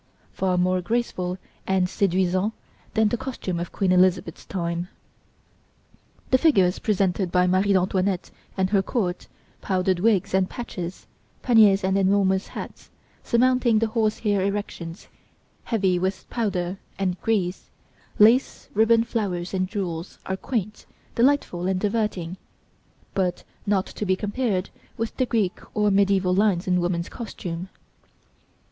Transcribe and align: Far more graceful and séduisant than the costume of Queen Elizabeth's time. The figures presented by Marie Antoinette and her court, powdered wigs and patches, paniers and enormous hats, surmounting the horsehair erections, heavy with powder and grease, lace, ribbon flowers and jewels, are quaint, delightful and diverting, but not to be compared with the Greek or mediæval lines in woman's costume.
Far 0.33 0.57
more 0.57 0.81
graceful 0.81 1.37
and 1.67 1.85
séduisant 1.85 2.53
than 2.95 3.09
the 3.09 3.17
costume 3.19 3.59
of 3.59 3.71
Queen 3.71 3.91
Elizabeth's 3.91 4.45
time. 4.47 4.87
The 6.31 6.39
figures 6.39 6.79
presented 6.79 7.31
by 7.31 7.45
Marie 7.45 7.75
Antoinette 7.77 8.31
and 8.57 8.71
her 8.71 8.81
court, 8.81 9.27
powdered 9.61 9.99
wigs 9.99 10.33
and 10.33 10.49
patches, 10.49 11.05
paniers 11.43 11.83
and 11.83 11.99
enormous 11.99 12.47
hats, 12.47 12.89
surmounting 13.23 13.77
the 13.77 13.85
horsehair 13.89 14.41
erections, 14.41 15.07
heavy 15.65 15.99
with 15.99 16.27
powder 16.31 16.79
and 16.97 17.21
grease, 17.21 17.69
lace, 18.17 18.69
ribbon 18.73 19.03
flowers 19.03 19.53
and 19.53 19.67
jewels, 19.67 20.17
are 20.25 20.35
quaint, 20.35 20.87
delightful 21.13 21.67
and 21.67 21.79
diverting, 21.79 22.37
but 23.13 23.43
not 23.67 23.85
to 23.85 24.03
be 24.07 24.15
compared 24.15 24.71
with 24.97 25.15
the 25.17 25.27
Greek 25.27 25.59
or 25.75 25.91
mediæval 25.91 26.35
lines 26.35 26.67
in 26.67 26.81
woman's 26.81 27.07
costume. 27.07 27.69